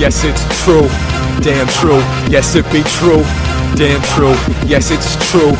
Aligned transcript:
Yes, 0.00 0.24
it's 0.24 0.40
true. 0.64 0.88
Damn 1.44 1.68
true. 1.68 2.00
Yes, 2.32 2.54
it 2.54 2.64
be 2.72 2.82
true. 2.96 3.20
Damn 3.76 4.00
true. 4.16 4.32
Yes, 4.64 4.90
it's 4.90 5.12
true. 5.30 5.52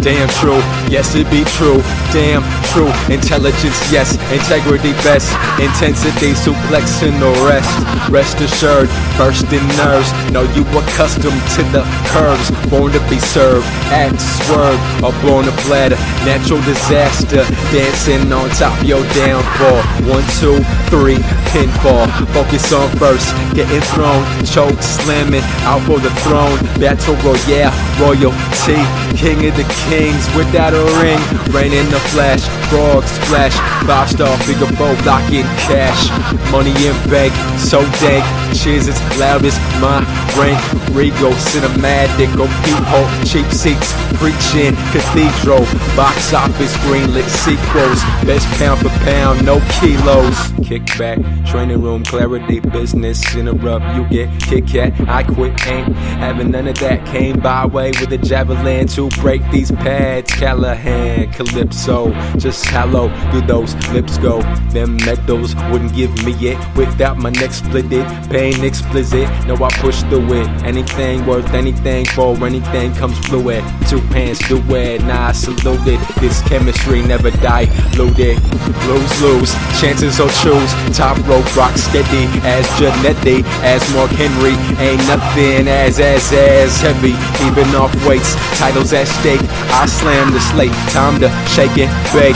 Damn 0.00 0.28
true. 0.38 0.62
Yes, 0.86 1.16
it 1.16 1.28
be 1.28 1.42
true. 1.58 1.82
Damn 2.14 2.46
true. 2.70 2.86
Intelligence, 3.12 3.76
yes. 3.90 4.14
Integrity, 4.30 4.92
best. 5.02 5.34
Intensity, 5.58 6.38
suplexing 6.38 7.18
the 7.18 7.34
rest. 7.42 7.68
Rest 8.08 8.40
assured, 8.40 8.88
bursting 9.18 9.66
nerves. 9.74 10.08
Know 10.30 10.46
you 10.54 10.62
accustomed 10.78 11.42
to 11.58 11.62
the 11.74 11.82
curves. 12.14 12.46
Born 12.70 12.92
to 12.92 13.00
be 13.10 13.18
served. 13.18 13.66
Act 13.90 14.22
swerve. 14.22 14.78
Or 15.02 15.10
born 15.20 15.50
a 15.50 15.54
bladder. 15.66 15.98
Natural 16.22 16.62
disaster. 16.62 17.42
Dancing 17.74 18.32
on 18.32 18.48
top 18.50 18.72
your 18.86 19.02
downfall. 19.18 19.82
One, 20.06 20.24
two, 20.38 20.62
three. 20.88 21.18
Pinfall. 21.52 22.06
Focus 22.32 22.72
on 22.72 22.88
first. 22.96 23.34
Getting 23.54 23.80
thrown. 23.92 24.22
Choke 24.44 24.82
slamming. 24.82 25.44
Out 25.66 25.82
for 25.82 25.98
the 25.98 26.10
throne. 26.22 26.58
Battle 26.78 27.16
royale. 27.22 27.74
Royalty. 28.00 28.80
King 29.16 29.44
of 29.48 29.56
the 29.56 29.66
kings 29.90 30.24
without 30.36 30.72
a 30.72 30.84
ring. 31.02 31.20
Rain 31.52 31.72
in 31.72 31.84
the 31.90 32.00
flash, 32.14 32.46
frog 32.70 33.02
splash, 33.04 33.54
five 33.84 34.08
star 34.08 34.36
figure 34.46 34.70
four, 34.78 34.94
blocking 35.02 35.44
cash. 35.66 36.08
Money 36.52 36.70
in 36.86 36.94
bank, 37.10 37.34
so 37.58 37.82
dank. 37.98 38.24
Cheers 38.56 38.88
as 38.88 39.00
loud 39.18 39.44
as 39.44 39.58
my 39.80 40.00
rank. 40.38 40.58
Regal, 40.94 41.32
cinematic, 41.32 42.30
oh, 42.34 42.36
go 42.36 42.46
peephole, 42.62 43.08
cheap 43.26 43.46
seats, 43.52 43.92
preaching 44.16 44.74
cathedral. 44.94 45.66
Box 45.96 46.32
office, 46.32 46.76
greenlit 46.86 47.28
sequels. 47.28 48.00
Best 48.24 48.46
pound 48.58 48.80
for 48.80 48.90
pound, 49.04 49.44
no 49.44 49.58
kilos. 49.80 50.36
Kickback, 50.64 51.18
training 51.46 51.82
room, 51.82 52.04
clarity, 52.04 52.60
business. 52.60 53.34
Interrupt, 53.34 53.84
you 53.96 54.04
get 54.08 54.40
kick 54.40 54.74
at. 54.74 55.08
I 55.08 55.22
quit, 55.22 55.66
ain't 55.66 55.94
having 55.94 56.50
none 56.50 56.68
of 56.68 56.78
that. 56.78 57.06
Came 57.06 57.40
by 57.40 57.66
way 57.66 57.90
with 58.00 58.12
a 58.12 58.18
javelin 58.18 58.86
to 58.88 59.08
break 59.20 59.42
these 59.50 59.70
pads. 59.70 60.32
Callahan, 60.34 61.32
Calypso, 61.32 62.12
just 62.38 62.66
hello, 62.66 63.08
do 63.32 63.40
those 63.46 63.74
lips 63.88 64.18
go? 64.18 64.42
Them 64.70 64.96
medals 65.04 65.54
wouldn't 65.70 65.94
give 65.94 66.12
me 66.24 66.32
it 66.48 66.58
without 66.76 67.18
my 67.18 67.30
neck 67.30 67.52
split 67.52 67.92
it. 67.92 68.06
Pain 68.30 68.64
explicit, 68.64 69.28
no, 69.46 69.54
I 69.56 69.68
push 69.78 70.02
through 70.04 70.32
it. 70.34 70.48
Anything 70.64 71.26
worth 71.26 71.52
anything 71.52 72.04
for 72.06 72.36
anything 72.44 72.94
comes 72.94 73.18
fluid. 73.26 73.64
Two 73.88 74.00
hands 74.14 74.38
do 74.48 74.58
it, 74.74 75.02
nah, 75.02 75.32
I. 75.32 76.00
This 76.20 76.42
chemistry 76.42 77.02
never 77.02 77.30
diluted. 77.30 78.38
Lose, 78.86 79.22
lose, 79.22 79.52
chances 79.80 80.20
or 80.20 80.28
choose. 80.28 80.72
Top 80.96 81.16
rope, 81.30 81.46
rock 81.56 81.76
steady 81.78 82.26
as 82.42 82.66
Jannetty, 82.74 83.46
as 83.62 83.80
Mark 83.94 84.10
Henry. 84.10 84.58
Ain't 84.82 85.00
nothing 85.06 85.68
as, 85.68 86.00
as, 86.00 86.26
as 86.32 86.80
heavy. 86.80 87.14
Even 87.46 87.70
off 87.78 87.94
weights, 88.04 88.34
titles 88.58 88.92
at 88.92 89.06
stake. 89.06 89.40
I 89.70 89.86
slam 89.86 90.32
the 90.32 90.40
slate, 90.40 90.74
time 90.90 91.20
to 91.22 91.30
shake 91.46 91.78
and 91.78 91.90
bake. 92.10 92.34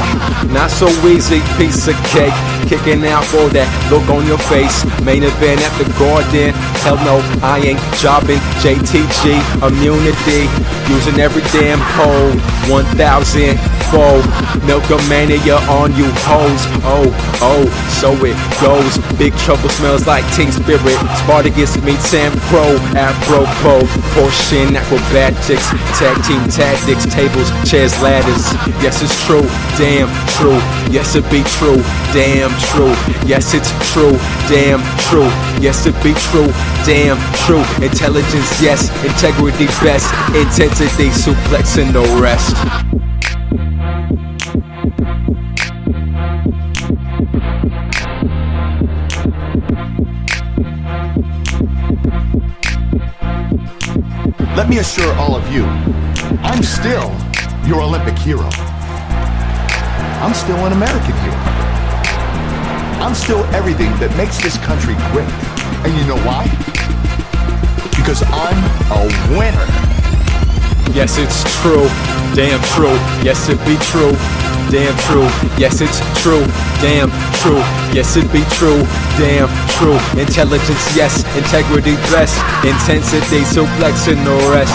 Not 0.54 0.70
so 0.70 0.86
easy, 1.04 1.42
piece 1.58 1.88
of 1.88 1.98
cake. 2.14 2.38
Kicking 2.70 3.04
out 3.04 3.24
for 3.26 3.50
that 3.50 3.68
look 3.90 4.06
on 4.08 4.24
your 4.26 4.38
face. 4.38 4.86
Main 5.02 5.24
event 5.24 5.60
at 5.60 5.74
the 5.76 5.90
Garden. 5.98 6.54
Hell 6.86 6.96
no, 7.02 7.18
I 7.42 7.58
ain't 7.74 7.82
jobbing. 7.98 8.40
JTG, 8.62 9.42
immunity. 9.60 10.46
Using 10.88 11.18
every 11.18 11.42
damn 11.50 11.82
hole. 11.98 12.32
1000 12.70 13.73
foe. 13.94 14.20
Milkomania 14.66 15.56
on 15.70 15.94
you 15.94 16.10
hoes. 16.26 16.62
Oh, 16.82 17.06
oh, 17.40 17.64
so 18.02 18.10
it 18.26 18.36
goes. 18.58 18.98
Big 19.16 19.32
trouble 19.46 19.68
smells 19.70 20.06
like 20.06 20.26
Teen 20.34 20.50
Spirit. 20.50 20.98
Spartacus 21.22 21.80
meets 21.82 22.10
Sam 22.10 22.32
Crow. 22.50 22.74
Apropos. 22.98 23.86
Portion 24.12 24.74
acrobatics. 24.76 25.70
Tag 25.98 26.18
team 26.26 26.42
tactics. 26.50 27.06
Tables, 27.06 27.48
chairs, 27.62 27.94
ladders. 28.02 28.44
Yes, 28.82 29.00
it's 29.02 29.14
true. 29.24 29.46
Damn 29.78 30.10
true. 30.34 30.58
Yes, 30.90 31.14
it 31.14 31.24
be 31.30 31.42
true. 31.56 31.78
Damn 32.12 32.50
true. 32.74 32.94
Yes, 33.26 33.54
it's 33.54 33.70
true. 33.92 34.18
Damn 34.50 34.82
true. 35.06 35.30
Yes, 35.62 35.86
it 35.86 35.94
be 36.02 36.12
true. 36.28 36.50
Damn 36.84 37.18
true. 37.46 37.64
Intelligence, 37.84 38.50
yes. 38.60 38.90
Integrity, 39.04 39.66
best. 39.86 40.10
Intensity, 40.34 41.08
suplex, 41.10 41.78
and 41.80 41.94
no 41.94 42.02
rest. 42.20 42.56
Let 54.56 54.68
me 54.68 54.78
assure 54.78 55.12
all 55.14 55.34
of 55.34 55.52
you, 55.52 55.64
I'm 56.42 56.62
still 56.62 57.14
your 57.66 57.82
Olympic 57.82 58.16
hero. 58.18 58.48
I'm 60.22 60.34
still 60.34 60.56
an 60.64 60.72
American 60.72 61.12
hero. 61.20 61.34
I'm 63.04 63.14
still 63.14 63.44
everything 63.54 63.90
that 64.00 64.16
makes 64.16 64.40
this 64.42 64.56
country 64.58 64.94
great. 65.12 65.28
And 65.84 65.92
you 65.98 66.06
know 66.06 66.16
why? 66.24 66.48
Because 67.96 68.22
I'm 68.32 68.56
a 68.88 69.04
winner. 69.36 69.66
Yes, 70.96 71.18
it's 71.18 71.42
true. 71.60 71.88
Damn 72.34 72.62
true. 72.72 72.96
Yes, 73.22 73.48
it 73.48 73.58
be 73.66 73.76
true. 73.84 74.43
Damn 74.70 74.96
true. 75.06 75.28
Yes, 75.58 75.80
it's 75.80 76.00
true. 76.22 76.44
Damn 76.80 77.10
true. 77.40 77.62
Yes, 77.94 78.16
it 78.16 78.26
be 78.32 78.42
true. 78.58 78.82
Damn 79.18 79.48
true. 79.78 79.98
Intelligence, 80.20 80.84
yes. 80.96 81.22
Integrity, 81.36 81.94
best. 82.10 82.36
Intensity, 82.64 83.44
suplex, 83.46 84.10
and 84.10 84.24
the 84.26 84.34
rest. 84.50 84.74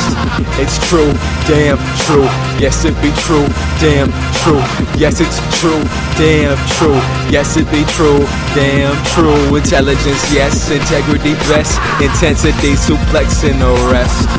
It's 0.59 0.77
true. 0.87 1.11
Damn 1.47 1.77
true. 2.07 2.29
Yes, 2.61 2.85
it 2.85 2.95
be 3.01 3.11
true. 3.25 3.47
Damn 3.83 4.11
true. 4.41 4.63
Yes, 4.95 5.19
it's 5.19 5.39
true. 5.59 5.83
Damn 6.15 6.57
true. 6.79 6.99
Yes, 7.29 7.57
it 7.57 7.69
be 7.71 7.83
true. 7.95 8.19
Damn 8.55 8.95
true. 9.11 9.55
Intelligence, 9.55 10.23
yes. 10.33 10.71
Integrity, 10.71 11.33
best. 11.51 11.75
Intensity, 12.01 12.73
suplex, 12.79 13.43
and 13.43 13.61
the 13.61 13.73
rest. 13.91 14.29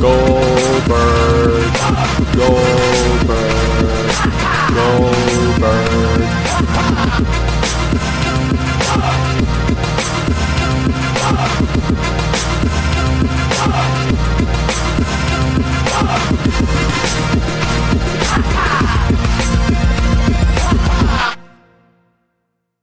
Go 0.00 0.14
birds, 0.86 1.80
go 2.36 2.65